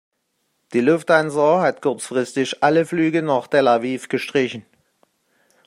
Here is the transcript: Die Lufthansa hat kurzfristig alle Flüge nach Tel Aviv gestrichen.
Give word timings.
Die 0.73 0.81
Lufthansa 0.81 1.61
hat 1.61 1.83
kurzfristig 1.83 2.63
alle 2.63 2.87
Flüge 2.87 3.21
nach 3.21 3.45
Tel 3.47 3.67
Aviv 3.67 4.09
gestrichen. 4.09 4.65